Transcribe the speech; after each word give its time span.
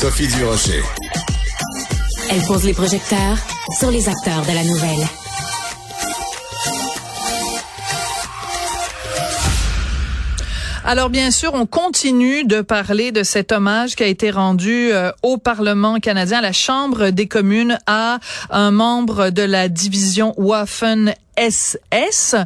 Sophie 0.00 0.28
Durocher. 0.28 0.82
Elle 2.30 2.40
pose 2.46 2.64
les 2.64 2.72
projecteurs 2.72 3.36
sur 3.78 3.90
les 3.90 4.08
acteurs 4.08 4.40
de 4.46 4.54
la 4.54 4.64
nouvelle. 4.64 5.06
Alors 10.86 11.10
bien 11.10 11.30
sûr, 11.30 11.52
on 11.52 11.66
continue 11.66 12.44
de 12.44 12.62
parler 12.62 13.12
de 13.12 13.22
cet 13.22 13.52
hommage 13.52 13.94
qui 13.94 14.02
a 14.02 14.06
été 14.06 14.30
rendu 14.30 14.90
euh, 14.90 15.12
au 15.22 15.36
Parlement 15.36 15.98
canadien, 16.00 16.38
à 16.38 16.40
la 16.42 16.52
Chambre 16.52 17.10
des 17.10 17.28
communes, 17.28 17.76
à 17.86 18.20
un 18.48 18.70
membre 18.70 19.28
de 19.28 19.42
la 19.42 19.68
division 19.68 20.32
Waffen 20.38 21.14
SS. 21.40 22.36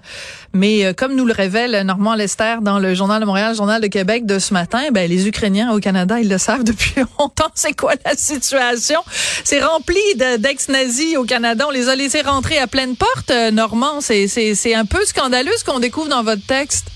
Mais 0.52 0.84
euh, 0.84 0.92
comme 0.92 1.16
nous 1.16 1.24
le 1.24 1.32
révèle 1.32 1.82
Normand 1.84 2.14
Lester 2.14 2.56
dans 2.62 2.79
le 2.79 2.95
Journal 2.95 3.20
de 3.20 3.27
Montréal, 3.27 3.54
Journal 3.54 3.82
de 3.82 3.88
Québec 3.88 4.24
de 4.24 4.38
ce 4.38 4.54
matin, 4.54 4.90
ben, 4.92 5.10
les 5.10 5.27
Ukrainiens 5.27 5.72
au 5.72 5.80
Canada, 5.80 6.20
ils 6.20 6.28
le 6.28 6.38
savent 6.38 6.64
depuis 6.64 6.95
longtemps. 7.19 7.50
C'est 7.55 7.77
quoi 7.77 7.95
la 8.05 8.14
situation? 8.14 9.00
C'est 9.42 9.62
rempli 9.62 10.00
d'ex-nazis 10.38 11.16
au 11.16 11.24
Canada. 11.24 11.66
On 11.69 11.72
les 11.72 11.88
a 11.88 11.96
laissés 11.96 12.22
rentrer 12.22 12.59
à 12.59 12.66
pleine 12.66 12.96
porte. 12.96 13.30
Euh, 13.30 13.50
Normand, 13.50 14.00
c'est 14.00 14.74
un 14.74 14.84
peu 14.84 15.05
scandaleux 15.05 15.52
ce 15.58 15.64
qu'on 15.64 15.80
découvre 15.80 16.08
dans 16.08 16.22
votre 16.22 16.47
texte. 16.47 16.86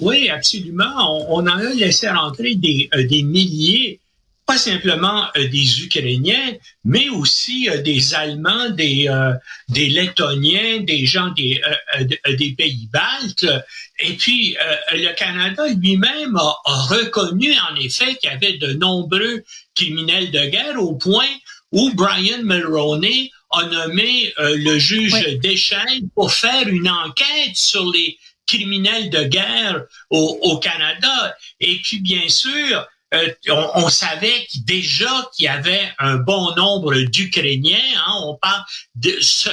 Oui, 0.00 0.28
absolument. 0.28 1.24
On, 1.28 1.46
en 1.46 1.58
a 1.58 1.72
laissé 1.74 2.08
rentrer 2.08 2.56
des, 2.56 2.88
euh, 2.94 3.06
des 3.06 3.22
milliers, 3.22 4.00
pas 4.46 4.58
simplement 4.58 5.26
euh, 5.36 5.48
des 5.48 5.82
Ukrainiens, 5.82 6.54
mais 6.84 7.08
aussi 7.08 7.68
euh, 7.68 7.82
des 7.82 8.14
Allemands, 8.14 8.70
des, 8.70 9.08
des 9.68 9.88
Lettoniens, 9.88 10.80
des 10.80 11.06
gens 11.06 11.28
des, 11.30 11.60
des 12.28 12.52
pays 12.52 12.88
baltes. 12.92 13.46
Et 14.00 14.14
puis, 14.14 14.56
le 14.92 15.14
Canada 15.14 15.66
lui-même 15.68 16.36
a, 16.36 16.54
reconnu 16.64 17.54
en 17.70 17.76
effet 17.76 18.16
qu'il 18.16 18.30
y 18.30 18.32
avait 18.32 18.58
de 18.58 18.72
nombreux 18.74 19.42
criminels 19.74 20.30
de 20.30 20.46
guerre 20.46 20.80
au 20.82 20.94
point 20.94 21.28
où 21.72 21.92
Brian 21.94 22.42
Mulroney 22.42 23.30
a 23.50 23.64
nommé 23.66 24.32
le 24.38 24.78
juge 24.78 25.14
oui. 25.14 26.08
pour 26.14 26.32
faire 26.32 26.68
une 26.68 26.88
enquête 26.88 27.54
sur 27.54 27.90
les 27.90 28.18
criminels 28.46 29.10
de 29.10 29.24
guerre 29.24 29.84
au, 30.10 30.38
au 30.42 30.58
Canada. 30.58 31.34
Et 31.60 31.76
puis, 31.76 32.00
bien 32.00 32.28
sûr, 32.28 32.86
euh, 33.14 33.70
on, 33.74 33.88
savait 33.88 34.46
déjà 34.64 35.30
qu'il 35.34 35.46
y 35.46 35.48
avait 35.48 35.92
un 35.98 36.16
bon 36.16 36.54
nombre 36.54 36.94
d'Ukrainiens. 36.94 37.78
Hein, 38.06 38.12
on 38.24 38.36
parle 38.36 38.62
de 38.96 39.16
ce, 39.20 39.50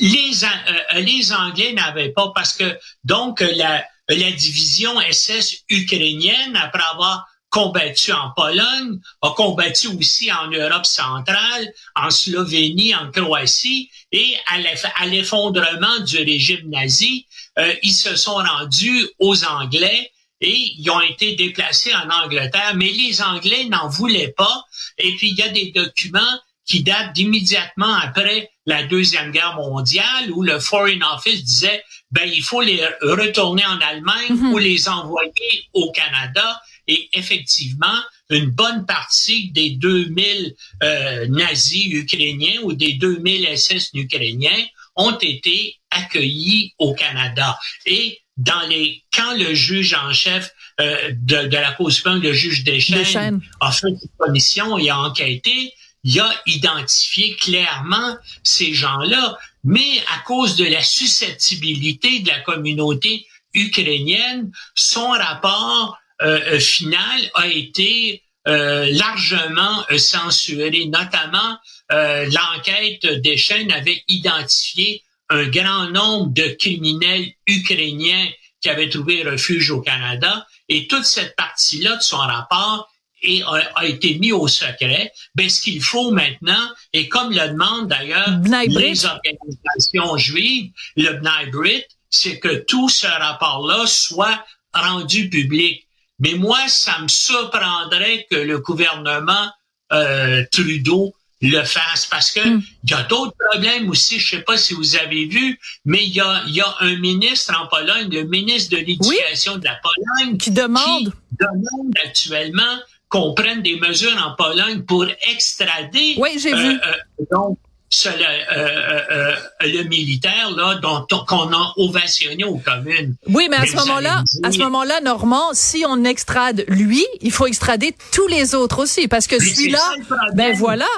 les 0.00 0.44
euh, 0.44 1.00
les 1.00 1.32
Anglais 1.32 1.72
n'avaient 1.72 2.12
pas 2.12 2.32
parce 2.34 2.52
que 2.52 2.78
donc 3.04 3.40
la 3.40 3.84
division 4.08 5.00
SS 5.10 5.64
ukrainienne 5.68 6.56
après 6.56 6.82
avoir 6.92 7.26
combattu 7.52 8.12
en 8.12 8.30
Pologne, 8.34 8.98
a 9.20 9.30
combattu 9.36 9.88
aussi 9.88 10.32
en 10.32 10.48
Europe 10.48 10.86
centrale, 10.86 11.70
en 11.94 12.10
Slovénie, 12.10 12.94
en 12.94 13.10
Croatie, 13.10 13.90
et 14.10 14.34
à 14.46 15.06
l'effondrement 15.06 16.00
du 16.00 16.16
régime 16.16 16.70
nazi, 16.70 17.26
euh, 17.58 17.74
ils 17.82 17.92
se 17.92 18.16
sont 18.16 18.36
rendus 18.36 19.06
aux 19.18 19.44
Anglais 19.44 20.10
et 20.42 20.74
ils 20.76 20.90
ont 20.90 21.00
été 21.00 21.36
déplacés 21.36 21.94
en 21.94 22.10
Angleterre, 22.10 22.74
mais 22.74 22.90
les 22.90 23.22
Anglais 23.22 23.64
n'en 23.70 23.88
voulaient 23.88 24.34
pas. 24.36 24.64
Et 24.98 25.14
puis, 25.14 25.30
il 25.30 25.38
y 25.38 25.42
a 25.42 25.48
des 25.48 25.70
documents 25.70 26.40
qui 26.66 26.82
datent 26.82 27.12
d'immédiatement 27.12 27.94
après 27.94 28.50
la 28.66 28.82
Deuxième 28.82 29.30
Guerre 29.30 29.54
mondiale 29.54 30.30
où 30.32 30.42
le 30.42 30.58
Foreign 30.58 31.02
Office 31.14 31.44
disait, 31.44 31.82
ben, 32.10 32.28
il 32.32 32.42
faut 32.42 32.60
les 32.60 32.84
retourner 33.02 33.64
en 33.64 33.80
Allemagne 33.80 34.30
mm-hmm. 34.30 34.52
ou 34.52 34.58
les 34.58 34.88
envoyer 34.88 35.68
au 35.72 35.92
Canada. 35.92 36.60
Et 36.88 37.08
effectivement, 37.12 37.98
une 38.30 38.50
bonne 38.50 38.84
partie 38.84 39.50
des 39.52 39.70
2000 39.70 40.54
euh, 40.82 41.26
nazis 41.28 41.86
ukrainiens 41.92 42.60
ou 42.64 42.72
des 42.72 42.94
2000 42.94 43.56
SS 43.56 43.90
ukrainiens 43.94 44.66
ont 44.96 45.16
été 45.18 45.76
accueillis 45.90 46.74
au 46.78 46.94
Canada. 46.94 47.58
Et 47.86 48.22
dans 48.44 48.66
les 48.68 49.02
quand 49.14 49.34
le 49.36 49.54
juge 49.54 49.94
en 49.94 50.12
chef 50.12 50.52
euh, 50.80 51.10
de, 51.12 51.46
de, 51.46 51.56
la 51.56 51.72
cause 51.72 52.02
le 52.04 52.32
juge 52.32 52.64
Deschênes, 52.64 53.40
a 53.60 53.72
fait 53.72 53.88
une 53.88 53.98
commission 54.18 54.78
et 54.78 54.90
a 54.90 54.98
enquêté, 54.98 55.74
il 56.04 56.20
a 56.20 56.32
identifié 56.46 57.36
clairement 57.36 58.16
ces 58.42 58.74
gens-là, 58.74 59.38
mais 59.64 60.02
à 60.14 60.18
cause 60.24 60.56
de 60.56 60.64
la 60.64 60.82
susceptibilité 60.82 62.20
de 62.20 62.28
la 62.28 62.40
communauté 62.40 63.26
ukrainienne, 63.54 64.50
son 64.74 65.10
rapport 65.10 65.98
euh, 66.22 66.40
euh 66.52 66.58
final 66.58 67.20
a 67.34 67.46
été 67.46 68.22
euh, 68.48 68.90
largement 68.92 69.84
euh, 69.92 69.98
censuré, 69.98 70.70
notamment 70.86 71.58
euh, 71.92 72.28
l'enquête 72.28 73.06
des 73.22 73.36
chaînes 73.36 73.70
avait 73.70 74.02
identifié 74.08 75.04
un 75.32 75.48
grand 75.48 75.88
nombre 75.90 76.32
de 76.32 76.48
criminels 76.58 77.32
ukrainiens 77.46 78.28
qui 78.60 78.68
avaient 78.68 78.88
trouvé 78.88 79.22
refuge 79.22 79.70
au 79.70 79.80
Canada 79.80 80.46
et 80.68 80.86
toute 80.86 81.04
cette 81.04 81.34
partie-là 81.36 81.96
de 81.96 82.02
son 82.02 82.18
rapport 82.18 82.88
et 83.22 83.42
a, 83.76 83.86
été 83.86 84.18
mis 84.18 84.32
au 84.32 84.48
secret. 84.48 85.12
Ben, 85.34 85.48
ce 85.48 85.62
qu'il 85.62 85.82
faut 85.82 86.10
maintenant, 86.10 86.68
et 86.92 87.08
comme 87.08 87.30
le 87.30 87.48
demande 87.48 87.88
d'ailleurs 87.88 88.28
les 88.66 89.04
organisations 89.04 90.16
juives, 90.16 90.72
le 90.96 91.12
B'nai 91.20 91.86
c'est 92.10 92.38
que 92.38 92.64
tout 92.64 92.88
ce 92.88 93.06
rapport-là 93.06 93.86
soit 93.86 94.44
rendu 94.74 95.30
public. 95.30 95.86
Mais 96.18 96.34
moi, 96.34 96.58
ça 96.68 96.98
me 97.00 97.08
surprendrait 97.08 98.26
que 98.30 98.36
le 98.36 98.58
gouvernement 98.58 99.50
euh, 99.92 100.44
Trudeau 100.52 101.14
le 101.42 101.62
fasse 101.64 102.06
parce 102.06 102.30
que 102.30 102.40
hmm. 102.40 102.62
il 102.84 102.90
y 102.90 102.94
a 102.94 103.02
d'autres 103.02 103.34
problèmes 103.50 103.90
aussi. 103.90 104.18
Je 104.18 104.36
sais 104.36 104.42
pas 104.42 104.56
si 104.56 104.74
vous 104.74 104.96
avez 104.96 105.26
vu, 105.26 105.58
mais 105.84 106.04
il 106.04 106.14
y 106.14 106.20
a, 106.20 106.42
y 106.46 106.60
a 106.60 106.74
un 106.80 106.96
ministre 106.98 107.52
en 107.60 107.66
Pologne, 107.66 108.08
le 108.10 108.24
ministre 108.24 108.76
de 108.76 108.82
l'Éducation 108.82 109.58
de 109.58 109.64
la 109.64 109.78
Pologne, 109.82 110.38
qui 110.38 110.50
demande, 110.52 111.12
demande 111.38 111.92
actuellement 112.04 112.78
qu'on 113.08 113.34
prenne 113.34 113.60
des 113.62 113.78
mesures 113.78 114.16
en 114.24 114.34
Pologne 114.36 114.82
pour 114.82 115.04
extrader. 115.30 116.14
Oui, 116.18 116.38
j'ai 116.38 116.54
vu. 116.54 116.70
Euh, 116.70 116.78
euh, 116.86 117.24
donc, 117.30 117.58
euh, 118.06 118.10
euh, 118.10 119.00
euh, 119.10 119.36
le 119.60 119.82
militaire 119.84 120.50
là 120.50 120.76
dont 120.76 121.06
qu'on 121.26 121.52
a 121.52 121.74
ovationné 121.76 122.42
aux 122.42 122.56
communes. 122.56 123.16
Oui, 123.28 123.48
mais 123.50 123.56
à 123.56 123.66
ce 123.66 123.76
moment-là, 123.76 124.24
à 124.42 124.50
ce 124.50 124.58
moment-là, 124.58 125.00
Normand, 125.02 125.50
si 125.52 125.84
on 125.86 126.02
extrade 126.04 126.64
lui, 126.68 127.04
il 127.20 127.30
faut 127.30 127.46
extrader 127.46 127.94
tous 128.12 128.26
les 128.28 128.54
autres 128.54 128.82
aussi, 128.82 129.08
parce 129.08 129.26
que 129.26 129.38
celui-là, 129.38 129.94
ben 130.34 130.56
voilà. 130.56 130.88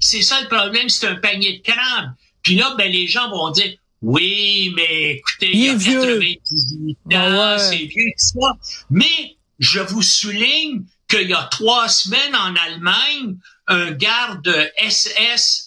C'est 0.00 0.22
ça, 0.22 0.40
le 0.42 0.48
problème, 0.48 0.88
c'est 0.88 1.06
un 1.06 1.14
panier 1.14 1.58
de 1.58 1.62
crabes. 1.62 2.10
Puis 2.42 2.56
là, 2.56 2.74
ben 2.76 2.90
les 2.90 3.06
gens 3.06 3.30
vont 3.30 3.50
dire. 3.50 3.72
Oui, 4.02 4.70
mais 4.76 5.12
écoutez, 5.12 5.50
il, 5.54 5.60
y 5.60 5.68
a 5.70 5.72
98 5.72 6.98
ans, 7.16 7.56
c'est 7.58 7.76
vieux 7.76 8.12
ça. 8.18 8.52
Mais 8.90 9.36
je 9.58 9.80
vous 9.80 10.02
souligne 10.02 10.82
qu'il 11.08 11.30
y 11.30 11.32
a 11.32 11.48
trois 11.50 11.88
semaines 11.88 12.34
en 12.34 12.54
Allemagne, 12.54 13.36
un 13.66 13.92
garde 13.92 14.70
SS 14.76 15.63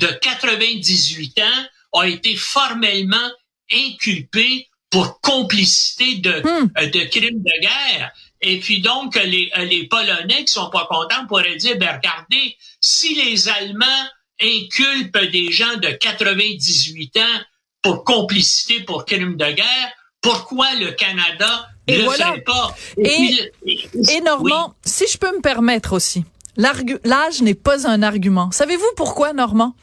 de 0.00 0.06
98 0.06 1.40
ans 1.40 2.00
a 2.00 2.06
été 2.08 2.36
formellement 2.36 3.30
inculpé 3.72 4.68
pour 4.90 5.20
complicité 5.20 6.16
de, 6.16 6.30
hmm. 6.30 6.70
euh, 6.78 6.86
de 6.86 7.04
crimes 7.04 7.42
de 7.42 7.60
guerre. 7.60 8.12
Et 8.42 8.60
puis 8.60 8.80
donc, 8.80 9.14
les, 9.16 9.50
euh, 9.56 9.64
les 9.64 9.86
Polonais 9.86 10.44
qui 10.44 10.52
sont 10.52 10.68
pas 10.68 10.86
contents 10.90 11.26
pourraient 11.26 11.56
dire, 11.56 11.78
ben 11.78 11.96
regardez, 11.96 12.56
si 12.80 13.14
les 13.14 13.48
Allemands 13.48 14.08
inculpent 14.40 15.30
des 15.30 15.50
gens 15.50 15.76
de 15.76 15.88
98 15.88 17.16
ans 17.16 17.40
pour 17.80 18.04
complicité 18.04 18.80
pour 18.80 19.06
crimes 19.06 19.36
de 19.36 19.50
guerre, 19.50 19.92
pourquoi 20.20 20.66
le 20.74 20.92
Canada 20.92 21.68
ne 21.88 21.96
le 21.96 22.10
ferait 22.10 22.42
pas? 22.42 22.76
Et, 22.98 23.50
et, 23.66 24.20
Normand, 24.20 24.74
si 24.84 25.06
je 25.08 25.18
peux 25.18 25.34
me 25.34 25.40
permettre 25.40 25.94
aussi, 25.94 26.24
L'âge 26.56 27.40
n'est 27.40 27.54
pas 27.54 27.88
un 27.88 28.02
argument. 28.02 28.50
Savez-vous 28.52 28.84
pourquoi, 28.94 29.32
Normand? 29.32 29.74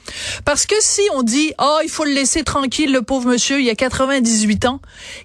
Parce 0.45 0.68
que 0.68 0.75
si 0.81 1.01
on 1.16 1.24
dit, 1.24 1.51
oh, 1.60 1.80
il 1.83 1.89
faut 1.89 2.06
le 2.06 2.12
laisser 2.12 2.44
tranquille, 2.44 2.92
le 2.92 3.01
pauvre 3.01 3.27
monsieur, 3.27 3.60
il 3.60 3.69
a 3.69 3.75
98 3.75 4.66
ans, 4.66 4.80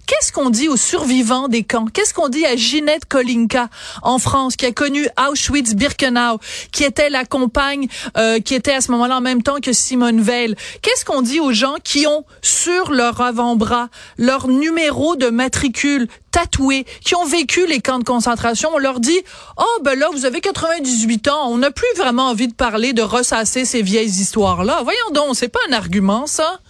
qu'est-ce 0.07 0.33
qu'on 0.33 0.49
dit 0.49 0.69
aux 0.69 0.79
survivants 0.79 1.49
des 1.49 1.63
camps? 1.63 1.85
Qu'est-ce 1.87 2.15
qu'on 2.15 2.29
dit 2.29 2.47
à 2.47 2.57
Ginette 2.57 3.05
Kolinka 3.05 3.69
en 4.03 4.19
France, 4.19 4.57
qui 4.57 4.65
a 4.65 4.73
connu 4.73 5.07
Auschwitz-Birkenau, 5.19 6.39
qui 6.73 6.85
était 6.85 7.11
la 7.11 7.27
compagne, 7.27 7.89
euh, 8.17 8.41
qui 8.41 8.55
était 8.55 8.73
à 8.73 8.81
ce 8.81 8.91
moment-là 8.93 9.19
en 9.19 9.21
même 9.21 9.43
temps 9.43 9.61
que 9.61 9.75
Simone 9.75 10.23
Veil? 10.23 10.55
Qu'est-ce 10.81 11.05
qu'on 11.05 11.21
dit 11.21 11.41
aux 11.41 11.53
gens 11.53 11.77
qui 11.85 12.07
ont 12.07 12.25
sur 12.41 12.91
leur 12.91 13.21
avant-bras 13.21 13.89
leur 14.17 14.49
numéro 14.49 15.17
de 15.17 15.29
matricule 15.29 16.09
tatoués, 16.35 16.85
qui 17.05 17.15
ont 17.15 17.25
vécu 17.25 17.67
les 17.67 17.81
camps 17.81 17.99
de 17.99 18.05
concentration, 18.05 18.71
on 18.75 18.79
leur 18.79 19.01
dit 19.01 19.21
"Oh 19.57 19.81
ben 19.83 19.99
là 19.99 20.09
vous 20.13 20.25
avez 20.25 20.41
98 20.41 21.29
ans, 21.29 21.49
on 21.49 21.59
n'a 21.59 21.71
plus 21.71 21.87
vraiment 21.97 22.29
envie 22.29 22.49
de 22.49 22.55
parler 22.55 22.93
de 22.93 23.03
ressasser 23.03 23.65
ces 23.65 23.83
vieilles 23.83 24.21
histoires-là." 24.21 24.81
Voyons 24.83 25.11
donc, 25.15 25.37
c'est 25.37 25.49
pas 25.49 25.61
un 25.69 25.73
argument 25.73 26.27
ça. 26.27 26.61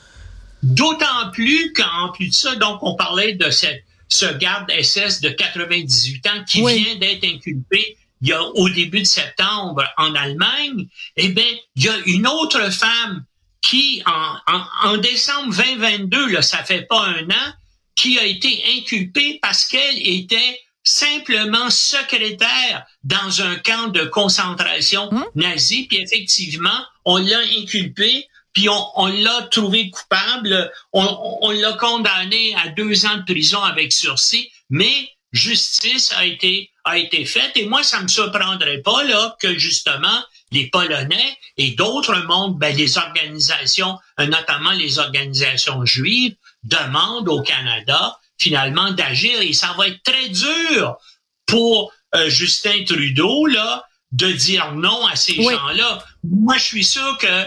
D'autant 0.63 1.31
plus 1.33 1.73
qu'en 1.73 2.13
plus 2.13 2.29
de 2.29 2.35
ça, 2.35 2.55
donc 2.57 2.79
on 2.83 2.95
parlait 2.97 3.35
de 3.35 3.51
cette 3.51 3.85
ce 4.09 4.27
garde 4.27 4.71
SS 4.71 5.23
de 5.23 5.31
98 5.31 6.27
ans 6.27 6.45
qui 6.47 6.61
vient 6.61 6.97
d'être 6.97 7.25
inculpé 7.25 7.97
il 8.25 8.29
y 8.29 8.33
a 8.33 8.43
au 8.43 8.71
début 8.71 9.01
de 9.01 9.07
septembre 9.07 9.85
en 9.99 10.15
Allemagne, 10.15 10.87
eh 11.17 11.29
bien, 11.29 11.45
il 11.77 11.85
y 11.85 11.89
a 11.89 11.97
une 12.07 12.27
autre 12.27 12.73
femme 12.73 13.25
qui, 13.61 14.03
en, 14.07 14.89
en, 14.89 14.97
décembre 14.97 15.55
2022, 15.55 16.29
là, 16.29 16.41
ça 16.41 16.65
fait 16.65 16.83
pas 16.83 17.03
un 17.03 17.25
an, 17.25 17.53
qui 17.95 18.19
a 18.19 18.25
été 18.25 18.63
inculpée 18.77 19.39
parce 19.41 19.65
qu'elle 19.65 20.07
était 20.07 20.61
simplement 20.83 21.71
secrétaire 21.71 22.85
dans 23.03 23.41
un 23.41 23.57
camp 23.57 23.89
de 23.89 24.05
concentration 24.05 25.09
hum? 25.11 25.25
nazi, 25.35 25.87
puis 25.87 25.99
effectivement, 25.99 26.85
on 27.05 27.17
l'a 27.17 27.41
inculpée, 27.59 28.29
puis 28.53 28.69
on, 28.69 29.07
l'a 29.07 29.49
trouvé 29.51 29.91
coupable, 29.91 30.71
on, 30.93 31.39
on 31.43 31.51
l'a 31.51 31.73
condamné 31.73 32.55
à 32.57 32.69
deux 32.69 33.05
ans 33.07 33.17
de 33.17 33.25
prison 33.25 33.61
avec 33.61 33.93
sursis, 33.93 34.51
mais 34.71 35.11
justice 35.33 36.13
a 36.17 36.25
été 36.25 36.71
a 36.85 36.99
été 36.99 37.25
faite. 37.25 37.53
Et 37.57 37.67
moi 37.67 37.83
ça 37.83 38.01
me 38.01 38.09
surprendrait 38.09 38.81
pas 38.83 39.03
là 39.05 39.37
que 39.41 39.59
justement 39.59 40.23
les 40.53 40.69
Polonais 40.69 41.37
et 41.57 41.73
d'autres 41.73 42.25
mondes, 42.27 42.59
ben, 42.59 42.75
les 42.77 42.97
organisations, 42.97 43.99
notamment 44.19 44.71
les 44.73 44.99
organisations 44.99 45.85
juives, 45.85 46.37
demandent 46.65 47.29
au 47.29 47.43
Canada 47.43 48.19
finalement 48.39 48.91
d'agir 48.91 49.41
et 49.41 49.53
ça 49.53 49.75
va 49.79 49.89
être 49.89 50.03
très 50.03 50.29
dur 50.29 50.97
pour 51.47 51.93
euh, 52.15 52.29
Justin 52.29 52.85
Trudeau 52.85 53.47
là 53.47 53.85
de 54.13 54.31
dire 54.31 54.73
non 54.73 55.07
à 55.07 55.17
ces 55.17 55.35
gens-là. 55.35 56.05
Moi, 56.23 56.57
je 56.57 56.65
suis 56.65 56.85
sûr 56.85 57.19
que 57.19 57.27
euh, 57.27 57.47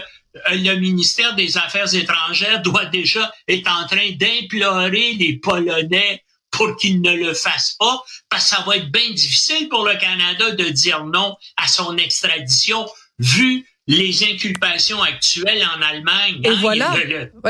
le 0.50 0.74
ministère 0.76 1.34
des 1.34 1.56
Affaires 1.56 1.94
étrangères 1.94 2.60
doit 2.62 2.84
déjà 2.84 3.32
être 3.48 3.70
en 3.70 3.86
train 3.86 4.10
d'implorer 4.12 5.14
les 5.14 5.38
Polonais 5.38 6.22
pour 6.50 6.76
qu'ils 6.76 7.00
ne 7.00 7.12
le 7.12 7.34
fassent 7.34 7.76
pas, 7.78 8.02
parce 8.28 8.50
que 8.50 8.56
ça 8.56 8.64
va 8.66 8.76
être 8.76 8.90
bien 8.90 9.10
difficile 9.10 9.68
pour 9.68 9.84
le 9.84 9.96
Canada 9.96 10.52
de 10.52 10.64
dire 10.64 11.04
non 11.04 11.36
à 11.56 11.68
son 11.68 11.96
extradition, 11.96 12.86
vu 13.18 13.66
les 13.88 14.22
inculpations 14.22 15.02
actuelles 15.02 15.66
en 15.74 15.80
Allemagne. 15.80 16.40
Et 16.44 16.48
hein, 16.50 16.58
voilà. 16.60 16.94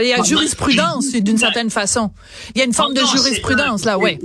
Il 0.01 0.07
y 0.07 0.13
a, 0.13 0.23
jurisprudence 0.23 1.11
d'une 1.13 1.37
certaine 1.37 1.69
façon. 1.69 2.13
Il 2.55 2.59
y 2.59 2.63
a 2.63 2.65
une 2.65 2.73
forme 2.73 2.95
de 2.95 3.05
jurisprudence 3.05 3.85
là, 3.85 3.99
oui. 3.99 4.19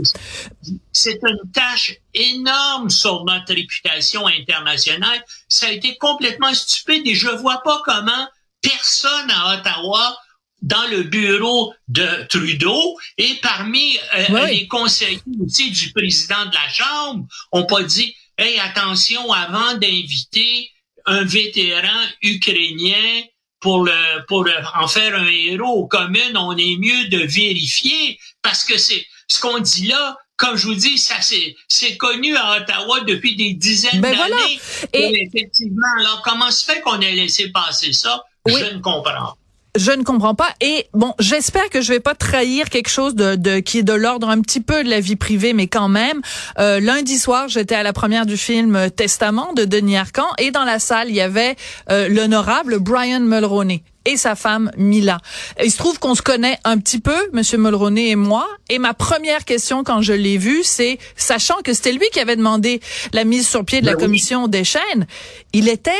C'est 0.92 1.20
une 1.28 1.52
tâche 1.52 1.96
énorme 2.14 2.92
sur 2.92 3.26
notre 3.26 3.56
réputation 3.56 4.28
internationale. 4.28 5.24
Ça 5.50 5.68
a 5.68 5.72
été 5.72 5.98
complètement 5.98 6.54
stupide 6.54 7.02
et 7.08 7.16
je 7.16 7.30
vois 7.30 7.62
pas 7.64 7.82
comment 7.84 8.28
personne 8.62 9.32
à 9.32 9.56
Ottawa 9.56 10.16
dans 10.62 10.88
le 10.92 11.04
bureau 11.04 11.74
de 11.88 12.28
Trudeau 12.30 12.98
et 13.18 13.40
parmi 13.42 13.98
euh, 14.16 14.46
les 14.46 14.68
conseillers 14.68 15.20
aussi 15.44 15.72
du 15.72 15.92
président 15.92 16.46
de 16.46 16.54
la 16.54 16.70
Chambre 16.70 17.26
ont 17.52 17.66
pas 17.66 17.84
dit 17.84 18.16
Hey, 18.38 18.60
attention, 18.60 19.32
avant 19.32 19.74
d'inviter 19.76 20.73
un 21.06 21.24
vétéran 21.24 22.08
ukrainien 22.22 23.24
pour 23.60 23.84
le 23.84 24.26
pour 24.28 24.46
en 24.76 24.88
faire 24.88 25.16
un 25.16 25.28
héros 25.28 25.74
aux 25.74 25.88
communes, 25.88 26.38
on 26.38 26.56
est 26.58 26.78
mieux 26.78 27.08
de 27.08 27.20
vérifier 27.20 28.20
parce 28.42 28.64
que 28.66 28.78
c'est 28.78 29.06
ce 29.28 29.40
qu'on 29.40 29.60
dit 29.60 29.88
là. 29.88 30.18
Comme 30.36 30.58
je 30.58 30.66
vous 30.66 30.76
dis, 30.76 30.98
ça 30.98 31.22
c'est 31.22 31.56
c'est 31.68 31.96
connu 31.96 32.36
à 32.36 32.58
Ottawa 32.58 33.02
depuis 33.02 33.36
des 33.36 33.54
dizaines 33.54 34.02
ben 34.02 34.18
d'années. 34.18 34.60
Et 34.92 35.28
effectivement, 35.28 35.88
alors 36.00 36.22
comment 36.24 36.52
se 36.52 36.66
fait 36.66 36.82
qu'on 36.82 37.00
ait 37.02 37.14
laissé 37.14 37.52
passer 37.52 37.94
ça? 37.94 38.24
Je 38.46 38.74
ne 38.74 38.80
comprends. 38.80 39.38
Je 39.76 39.92
ne 39.92 40.04
comprends 40.04 40.36
pas. 40.36 40.50
Et 40.62 40.86
bon, 40.94 41.14
j'espère 41.18 41.68
que 41.70 41.82
je 41.82 41.92
vais 41.92 42.00
pas 42.00 42.14
trahir 42.14 42.70
quelque 42.70 42.90
chose 42.90 43.16
de, 43.16 43.36
de 43.36 43.58
qui 43.58 43.80
est 43.80 43.84
de 43.84 43.94
l'ordre 43.94 44.30
un 44.30 44.40
petit 44.40 44.62
peu 44.62 44.84
de 44.84 44.90
la 44.90 45.00
vie 45.00 45.16
privée, 45.16 45.54
mais 45.54 45.66
quand 45.66 45.90
même. 45.90 46.22
Euh, 46.60 46.80
lundi 46.80 47.18
soir, 47.18 47.48
j'étais 47.48 47.74
à 47.74 47.82
la 47.82 47.92
première 47.92 48.28
du 48.28 48.38
film 48.38 48.92
Testament 48.92 49.54
de 49.54 49.66
Denis 49.66 49.98
Arcand, 49.98 50.30
et 50.38 50.52
dans 50.52 50.64
la 50.64 50.78
salle, 50.78 51.10
il 51.10 51.16
y 51.16 51.22
avait 51.22 51.56
euh, 51.90 52.08
l'honorable 52.08 52.78
Brian 52.78 53.22
Mulroney 53.22 53.84
et 54.06 54.16
sa 54.16 54.36
femme 54.36 54.70
Mila. 54.78 55.18
Il 55.64 55.72
se 55.72 55.78
trouve 55.78 55.98
qu'on 55.98 56.14
se 56.14 56.22
connaît 56.22 56.60
un 56.66 56.78
petit 56.78 57.00
peu, 57.00 57.18
Monsieur 57.32 57.58
Mulroney 57.58 58.10
et 58.10 58.16
moi. 58.16 58.48
Et 58.70 58.78
ma 58.78 58.94
première 58.94 59.44
question 59.44 59.84
quand 59.84 60.02
je 60.02 60.14
l'ai 60.14 60.38
vu, 60.38 60.64
c'est 60.64 61.00
sachant 61.16 61.58
que 61.64 61.74
c'était 61.74 61.94
lui 61.94 62.06
qui 62.12 62.20
avait 62.20 62.36
demandé 62.36 62.80
la 63.12 63.24
mise 63.24 63.48
sur 63.48 63.66
pied 63.66 63.82
de 63.82 63.88
la 63.88 63.94
ben 63.94 64.02
commission 64.02 64.48
des 64.48 64.64
chaînes, 64.64 65.08
il 65.52 65.68
était 65.68 65.92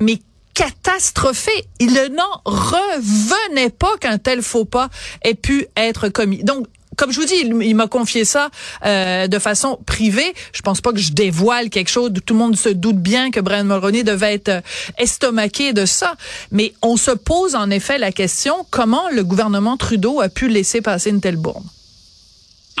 mais 0.00 0.18
catastrophé. 0.58 1.52
Il 1.78 1.92
n'en 1.92 2.42
revenait 2.44 3.70
pas 3.70 3.96
qu'un 4.00 4.18
tel 4.18 4.42
faux 4.42 4.64
pas 4.64 4.88
ait 5.22 5.34
pu 5.34 5.66
être 5.76 6.08
commis. 6.08 6.42
Donc, 6.42 6.66
comme 6.96 7.12
je 7.12 7.20
vous 7.20 7.26
dis, 7.26 7.36
il, 7.36 7.76
m'a 7.76 7.86
confié 7.86 8.24
ça 8.24 8.50
euh, 8.84 9.28
de 9.28 9.38
façon 9.38 9.78
privée. 9.86 10.34
Je 10.52 10.62
pense 10.62 10.80
pas 10.80 10.92
que 10.92 10.98
je 10.98 11.12
dévoile 11.12 11.70
quelque 11.70 11.90
chose. 11.90 12.10
Tout 12.26 12.34
le 12.34 12.40
monde 12.40 12.56
se 12.56 12.70
doute 12.70 12.96
bien 12.96 13.30
que 13.30 13.38
Brian 13.38 13.62
Mulroney 13.62 14.02
devait 14.02 14.34
être 14.34 14.48
euh, 14.48 14.60
estomaqué 14.98 15.72
de 15.72 15.86
ça. 15.86 16.16
Mais 16.50 16.74
on 16.82 16.96
se 16.96 17.12
pose 17.12 17.54
en 17.54 17.70
effet 17.70 17.98
la 17.98 18.10
question 18.10 18.66
comment 18.70 19.08
le 19.12 19.22
gouvernement 19.22 19.76
Trudeau 19.76 20.20
a 20.20 20.28
pu 20.28 20.48
laisser 20.48 20.80
passer 20.80 21.10
une 21.10 21.20
telle 21.20 21.36
bourne 21.36 21.64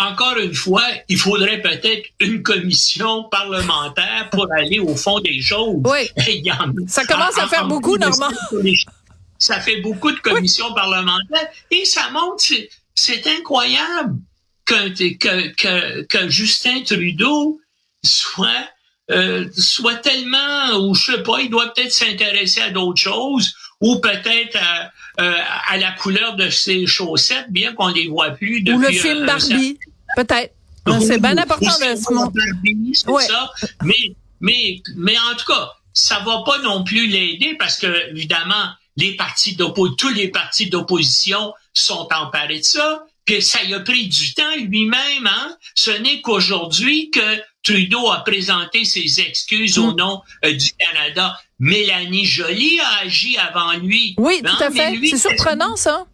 encore 0.00 0.36
une 0.38 0.54
fois, 0.54 0.84
il 1.08 1.18
faudrait 1.18 1.60
peut-être 1.60 2.08
une 2.20 2.42
commission 2.42 3.24
parlementaire 3.24 4.28
pour 4.30 4.46
aller 4.52 4.78
au 4.78 4.94
fond 4.96 5.20
des 5.20 5.40
choses. 5.40 5.82
Oui. 5.84 6.10
ça 6.86 7.04
commence 7.04 7.38
à 7.38 7.46
faire 7.46 7.66
beaucoup, 7.66 7.96
Normand. 7.96 8.30
Ça 9.38 9.60
fait 9.60 9.80
beaucoup 9.80 10.10
de 10.10 10.18
commissions 10.18 10.72
parlementaires 10.74 11.48
et 11.70 11.84
ça 11.84 12.10
montre, 12.10 12.42
c'est 12.94 13.26
incroyable 13.26 14.18
que, 14.64 14.88
que, 15.16 16.02
que, 16.02 16.28
Justin 16.28 16.82
Trudeau 16.82 17.60
soit 18.02 18.68
euh, 19.10 19.48
soit 19.56 19.96
tellement, 19.96 20.76
ou 20.80 20.94
je 20.94 21.12
sais 21.12 21.22
pas, 21.22 21.40
il 21.40 21.48
doit 21.48 21.72
peut-être 21.72 21.92
s'intéresser 21.92 22.60
à 22.60 22.70
d'autres 22.70 23.00
choses, 23.00 23.54
ou 23.80 24.00
peut-être 24.00 24.56
à, 24.56 24.90
euh, 25.20 25.34
à 25.68 25.76
la 25.76 25.92
couleur 25.92 26.36
de 26.36 26.50
ses 26.50 26.86
chaussettes, 26.86 27.46
bien 27.50 27.72
qu'on 27.74 27.88
les 27.88 28.08
voit 28.08 28.30
plus 28.30 28.62
depuis. 28.62 28.76
Ou 28.76 28.80
le 28.80 28.92
film 28.92 29.26
Barbie, 29.26 29.78
peut-être. 30.16 30.54
C'est 31.00 31.20
bien 31.20 31.36
important 31.36 31.66
de 31.66 31.96
se 31.96 33.10
ouais. 33.10 33.26
ça. 33.26 33.50
Mais, 33.82 34.16
mais, 34.40 34.80
mais 34.96 35.16
en 35.18 35.36
tout 35.36 35.44
cas, 35.46 35.72
ça 35.92 36.20
va 36.20 36.42
pas 36.46 36.58
non 36.62 36.82
plus 36.82 37.06
l'aider 37.08 37.56
parce 37.58 37.78
que, 37.78 38.10
évidemment, 38.10 38.72
les 38.96 39.14
partis 39.16 39.54
d'opposition, 39.54 39.96
tous 39.96 40.14
les 40.14 40.28
partis 40.28 40.70
d'opposition 40.70 41.52
sont 41.74 42.08
emparés 42.10 42.60
de 42.60 42.64
ça. 42.64 43.04
Puis 43.28 43.42
ça 43.42 43.62
y 43.62 43.74
a 43.74 43.80
pris 43.80 44.08
du 44.08 44.32
temps 44.32 44.56
lui-même. 44.56 45.26
Hein? 45.26 45.56
Ce 45.74 45.90
n'est 45.90 46.22
qu'aujourd'hui 46.22 47.10
que 47.10 47.20
Trudeau 47.62 48.10
a 48.10 48.24
présenté 48.24 48.86
ses 48.86 49.20
excuses 49.20 49.78
au 49.78 49.92
mm. 49.92 49.96
nom 49.96 50.22
euh, 50.46 50.54
du 50.54 50.70
Canada. 50.72 51.38
Mélanie 51.58 52.24
Joly 52.24 52.80
a 52.80 53.04
agi 53.04 53.36
avant 53.36 53.74
lui. 53.74 54.14
Oui, 54.16 54.40
tout 54.42 54.64
à 54.64 54.70
fait. 54.70 54.98
C'est 55.04 55.18
surprenant, 55.18 55.76
ça. 55.76 56.06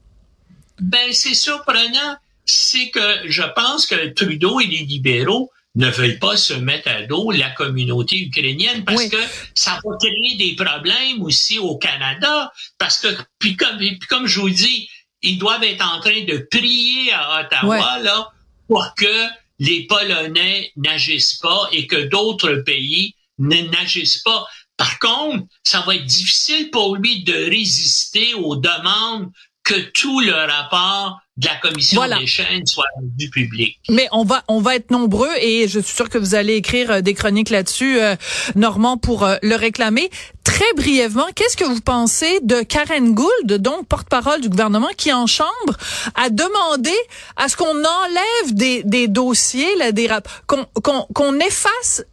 Ben, 0.80 1.12
c'est 1.12 1.34
surprenant. 1.34 2.16
C'est 2.46 2.90
que 2.90 3.28
je 3.28 3.44
pense 3.54 3.86
que 3.86 4.08
Trudeau 4.08 4.58
et 4.58 4.66
les 4.66 4.78
libéraux 4.78 5.52
ne 5.76 5.88
veulent 5.88 6.18
pas 6.18 6.36
se 6.36 6.54
mettre 6.54 6.88
à 6.88 7.02
dos 7.02 7.30
la 7.30 7.50
communauté 7.50 8.22
ukrainienne 8.22 8.84
parce 8.84 9.06
que 9.06 9.22
ça 9.54 9.78
va 9.84 9.96
créer 10.00 10.36
des 10.36 10.56
problèmes 10.56 11.22
aussi 11.22 11.60
au 11.60 11.76
Canada. 11.78 12.52
Parce 12.76 12.98
que, 12.98 13.08
puis 13.38 13.54
comme, 13.54 13.78
puis 13.78 13.98
comme 14.08 14.26
je 14.26 14.40
vous 14.40 14.50
dis, 14.50 14.88
ils 15.24 15.38
doivent 15.38 15.64
être 15.64 15.84
en 15.84 16.00
train 16.00 16.24
de 16.24 16.46
prier 16.50 17.12
à 17.12 17.40
Ottawa, 17.40 17.98
là, 18.00 18.30
pour 18.68 18.94
que 18.94 19.26
les 19.58 19.86
Polonais 19.86 20.70
n'agissent 20.76 21.38
pas 21.38 21.68
et 21.72 21.86
que 21.86 22.08
d'autres 22.08 22.62
pays 22.64 23.14
n'agissent 23.38 24.22
pas. 24.22 24.46
Par 24.76 24.98
contre, 24.98 25.44
ça 25.62 25.80
va 25.80 25.94
être 25.94 26.04
difficile 26.04 26.70
pour 26.70 26.96
lui 26.96 27.22
de 27.24 27.32
résister 27.32 28.34
aux 28.34 28.56
demandes 28.56 29.30
que 29.64 29.80
tout 29.92 30.20
le 30.20 30.32
rapport 30.32 31.20
de 31.36 31.46
la 31.46 31.56
commission 31.56 32.06
des 32.06 32.26
chaînes 32.26 32.66
soit 32.66 32.84
du 33.00 33.28
public. 33.30 33.80
Mais 33.88 34.06
on 34.12 34.24
va 34.24 34.44
on 34.46 34.60
va 34.60 34.76
être 34.76 34.90
nombreux 34.90 35.32
et 35.40 35.66
je 35.66 35.80
suis 35.80 35.96
sûr 35.96 36.08
que 36.08 36.18
vous 36.18 36.34
allez 36.34 36.54
écrire 36.54 36.90
euh, 36.92 37.00
des 37.00 37.14
chroniques 37.14 37.50
là-dessus, 37.50 37.98
euh, 37.98 38.14
Normand, 38.54 38.98
pour 38.98 39.24
euh, 39.24 39.36
le 39.42 39.56
réclamer. 39.56 40.10
Très 40.44 40.72
brièvement, 40.76 41.26
qu'est-ce 41.34 41.56
que 41.56 41.64
vous 41.64 41.80
pensez 41.80 42.40
de 42.42 42.62
Karen 42.62 43.14
Gould, 43.14 43.54
donc 43.54 43.88
porte-parole 43.88 44.42
du 44.42 44.48
gouvernement, 44.48 44.90
qui 44.96 45.12
en 45.12 45.26
chambre 45.26 45.76
a 46.14 46.28
demandé 46.30 46.94
à 47.36 47.48
ce 47.48 47.56
qu'on 47.56 47.64
enlève 47.64 48.54
des, 48.54 48.82
des 48.84 49.08
dossiers, 49.08 49.74
là, 49.78 49.90
des 49.90 50.08
qu'on 50.46 50.66
qu'on 50.82 51.06
qu'on 51.14 51.40
efface 51.40 52.04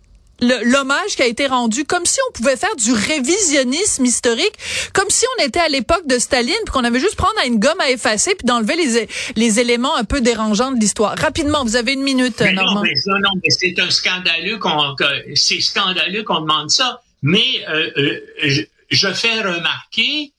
l'hommage 0.41 1.15
qui 1.15 1.21
a 1.21 1.25
été 1.25 1.48
rendu, 1.48 1.86
comme 1.86 2.05
si 2.05 2.19
on 2.29 2.31
pouvait 2.33 2.57
faire 2.57 2.75
du 2.75 2.91
révisionnisme 2.91 4.05
historique, 4.05 4.53
comme 4.93 5.10
si 5.10 5.25
on 5.38 5.43
était 5.45 5.60
à 5.60 5.69
l'époque 5.69 6.07
de 6.07 6.17
Staline, 6.17 6.55
puis 6.65 6.74
qu'on 6.74 6.83
avait 6.83 7.00
juste 7.00 7.15
prendre 7.15 7.36
une 7.45 7.60
gomme 7.60 7.79
à 7.79 7.89
effacer, 7.89 8.36
puis 8.36 8.45
d'enlever 8.45 8.75
les, 8.75 9.07
les 9.36 9.60
éléments 9.60 9.95
un 9.95 10.03
peu 10.03 10.21
dérangeants 10.21 10.71
de 10.71 10.79
l'histoire. 10.79 11.15
Rapidement, 11.17 11.63
vous 11.63 11.75
avez 11.75 11.93
une 11.93 12.03
minute, 12.03 12.39
mais 12.39 12.53
Non, 12.53 12.81
mais, 12.81 12.93
non, 13.05 13.31
mais 13.36 13.50
c'est 13.50 13.79
un 13.79 13.89
scandaleux 13.89 14.57
qu'on, 14.57 14.95
c'est 15.36 15.62
scandaleux 15.62 16.24
qu'on 16.24 16.41
demande 16.41 16.69
ça. 16.69 17.01
Mais 17.21 17.63
euh, 17.69 17.91
euh, 17.98 18.19
je, 18.43 18.62
je, 18.89 19.13
fais 19.13 19.41
remarquer 19.41 20.33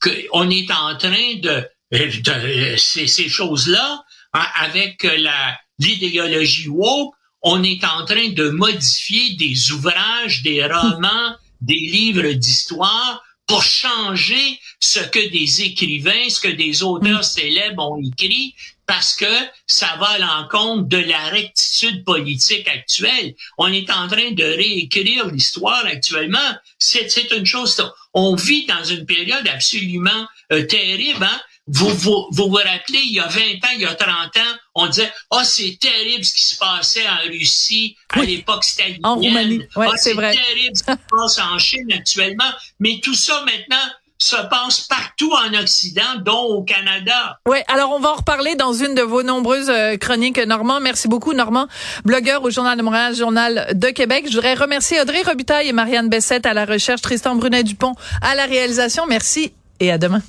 qu'on 0.00 0.48
est 0.50 0.70
en 0.70 0.96
train 0.96 1.34
de, 1.42 1.64
de 1.90 2.76
ces, 2.76 3.08
ces 3.08 3.28
choses-là, 3.28 4.04
hein, 4.34 4.46
avec 4.60 5.02
la 5.02 5.58
l'idéologie 5.78 6.68
woke, 6.68 7.14
on 7.42 7.62
est 7.62 7.84
en 7.84 8.04
train 8.04 8.28
de 8.30 8.50
modifier 8.50 9.34
des 9.36 9.72
ouvrages, 9.72 10.42
des 10.42 10.64
romans, 10.64 11.36
des 11.60 11.74
livres 11.74 12.32
d'histoire 12.32 13.22
pour 13.46 13.62
changer 13.62 14.60
ce 14.78 15.00
que 15.00 15.30
des 15.30 15.62
écrivains, 15.62 16.28
ce 16.28 16.40
que 16.40 16.48
des 16.48 16.82
auteurs 16.82 17.24
célèbres 17.24 17.90
ont 17.90 18.00
écrit, 18.02 18.54
parce 18.86 19.14
que 19.14 19.26
ça 19.66 19.96
va 19.98 20.06
à 20.06 20.18
l'encontre 20.18 20.88
de 20.88 20.98
la 20.98 21.28
rectitude 21.28 22.04
politique 22.04 22.68
actuelle. 22.68 23.34
On 23.56 23.72
est 23.72 23.90
en 23.90 24.06
train 24.06 24.32
de 24.32 24.44
réécrire 24.44 25.26
l'histoire 25.28 25.84
actuellement. 25.86 26.38
C'est 26.78 27.08
une 27.32 27.46
chose. 27.46 27.82
On 28.14 28.34
vit 28.34 28.66
dans 28.66 28.84
une 28.84 29.06
période 29.06 29.46
absolument 29.48 30.26
euh, 30.52 30.66
terrible. 30.66 31.24
Hein? 31.24 31.40
Vous, 31.68 31.88
vous, 31.88 32.26
vous 32.30 32.48
vous 32.48 32.54
rappelez, 32.54 33.00
il 33.04 33.12
y 33.12 33.20
a 33.20 33.26
20 33.26 33.40
ans, 33.40 33.72
il 33.74 33.80
y 33.82 33.86
a 33.86 33.94
30 33.94 34.10
ans, 34.10 34.56
on 34.74 34.86
disait 34.86 35.12
«oh, 35.30 35.40
c'est 35.44 35.78
terrible 35.80 36.24
ce 36.24 36.32
qui 36.34 36.44
se 36.44 36.56
passait 36.56 37.06
en 37.08 37.28
Russie 37.28 37.96
à 38.10 38.22
l'époque 38.22 38.64
stalinienne. 38.64 39.00
En 39.04 39.16
Roumanie, 39.16 39.62
ouais, 39.76 39.86
oh, 39.90 39.94
c'est 39.96 40.14
vrai. 40.14 40.34
terrible 40.34 40.76
ce 40.76 40.82
qui 40.82 40.92
se 40.92 40.96
passe 41.10 41.38
en 41.38 41.58
Chine 41.58 41.92
actuellement.» 41.92 42.50
Mais 42.80 43.00
tout 43.02 43.14
ça, 43.14 43.44
maintenant, 43.44 43.76
se 44.20 44.36
passe 44.48 44.80
partout 44.80 45.32
en 45.32 45.54
Occident, 45.54 46.16
dont 46.24 46.42
au 46.42 46.62
Canada. 46.62 47.38
Oui, 47.46 47.58
alors 47.68 47.92
on 47.92 48.00
va 48.00 48.10
en 48.10 48.16
reparler 48.16 48.56
dans 48.56 48.72
une 48.72 48.94
de 48.94 49.02
vos 49.02 49.22
nombreuses 49.22 49.70
euh, 49.70 49.96
chroniques, 49.96 50.38
Normand. 50.38 50.80
Merci 50.80 51.08
beaucoup, 51.08 51.32
Normand, 51.34 51.68
blogueur 52.04 52.42
au 52.42 52.50
Journal 52.50 52.76
de 52.76 52.82
Montréal, 52.82 53.14
Journal 53.14 53.68
de 53.74 53.88
Québec. 53.88 54.24
Je 54.28 54.34
voudrais 54.34 54.54
remercier 54.54 55.00
Audrey 55.00 55.22
Robitaille 55.22 55.68
et 55.68 55.72
Marianne 55.72 56.08
Bessette 56.08 56.46
à 56.46 56.54
la 56.54 56.64
recherche, 56.64 57.00
Tristan 57.00 57.36
Brunet-Dupont 57.36 57.94
à 58.20 58.34
la 58.34 58.46
réalisation. 58.46 59.06
Merci 59.06 59.52
et 59.80 59.92
à 59.92 59.98
demain. 59.98 60.22